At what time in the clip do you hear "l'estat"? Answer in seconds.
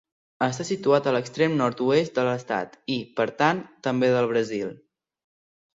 2.29-2.75